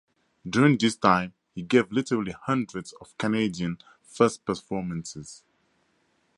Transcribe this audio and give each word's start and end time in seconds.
During 0.49 0.79
this 0.79 0.95
time 0.95 1.35
he 1.53 1.61
gave 1.61 1.91
"literally 1.91 2.31
hundreds" 2.31 2.91
of 2.99 3.15
Canadian 3.19 3.77
first 4.03 4.43
performances. 4.45 5.43